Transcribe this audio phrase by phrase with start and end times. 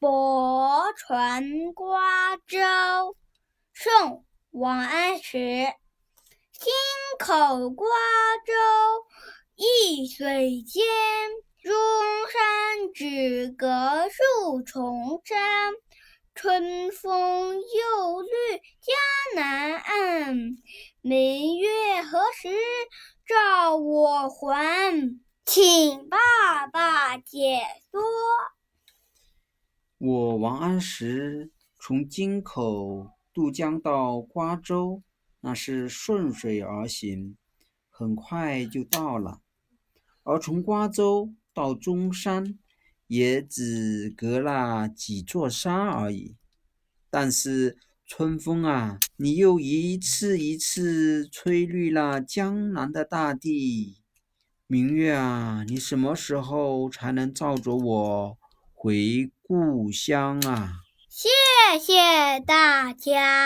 [0.00, 2.56] 泊船瓜洲，
[3.74, 3.92] 宋·
[4.50, 5.38] 王安石。
[6.52, 6.72] 京
[7.18, 7.86] 口瓜
[8.46, 8.54] 洲
[9.56, 10.82] 一水间，
[11.62, 11.70] 钟
[12.32, 15.74] 山只隔数重山。
[16.34, 18.28] 春风又绿
[18.80, 18.96] 江
[19.34, 20.56] 南岸，
[21.02, 22.48] 明月何时
[23.26, 25.20] 照我还？
[25.44, 27.60] 请爸爸解
[27.90, 28.00] 说。
[30.02, 35.02] 我王安石从京口渡江到瓜州。
[35.42, 37.36] 那是顺水而行，
[37.88, 39.40] 很快就到了。
[40.22, 42.58] 而从瓜州到中山，
[43.06, 46.36] 也只隔了几座山而已。
[47.08, 53.96] 但是春风啊，你又一次一次吹绿了江南的大地。
[54.66, 58.38] 明月啊，你什么时候才能照着我
[58.82, 60.80] 回故乡啊？
[61.10, 61.28] 谢
[61.78, 63.39] 谢大家。